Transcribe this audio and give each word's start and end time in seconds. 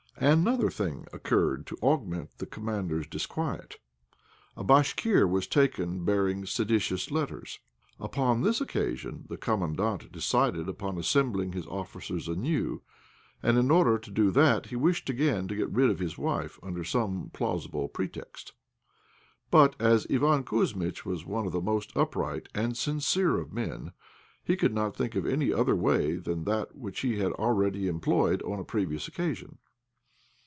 Another 0.17 0.69
thing 0.69 1.07
occurred 1.11 1.65
to 1.65 1.77
augment 1.77 2.37
the 2.37 2.45
Commandant's 2.45 3.07
disquiet; 3.07 3.77
a 4.55 4.63
Bashkir 4.63 5.27
was 5.27 5.47
taken 5.47 6.05
bearing 6.05 6.45
seditious 6.45 7.09
letters. 7.09 7.59
Upon 7.99 8.43
this 8.43 8.61
occasion 8.61 9.25
the 9.29 9.37
Commandant 9.37 10.11
decided 10.11 10.69
upon 10.69 10.99
assembling 10.99 11.53
his 11.53 11.65
officers 11.65 12.27
anew, 12.27 12.83
and 13.41 13.57
in 13.57 13.71
order 13.71 13.97
to 13.97 14.11
do 14.11 14.29
that 14.29 14.67
he 14.67 14.75
wished 14.75 15.09
again 15.09 15.47
to 15.47 15.55
get 15.55 15.71
rid 15.71 15.89
of 15.89 15.97
his 15.97 16.19
wife 16.19 16.59
under 16.61 16.83
some 16.83 17.31
plausible 17.33 17.87
pretext. 17.87 18.53
But 19.49 19.75
as 19.81 20.05
Iván 20.05 20.43
Kouzmitch 20.43 21.03
was 21.03 21.25
one 21.25 21.47
of 21.47 21.51
the 21.51 21.61
most 21.61 21.93
upright 21.97 22.47
and 22.53 22.77
sincere 22.77 23.39
of 23.39 23.53
men 23.53 23.91
he 24.43 24.55
could 24.55 24.73
not 24.75 24.95
think 24.95 25.15
of 25.15 25.25
any 25.25 25.51
other 25.51 25.75
way 25.75 26.17
than 26.17 26.43
that 26.43 26.75
which 26.75 26.99
he 26.99 27.17
had 27.17 27.31
already 27.31 27.87
employed 27.87 28.43
on 28.43 28.59
a 28.59 28.63
previous 28.63 29.07
occasion. 29.07 29.57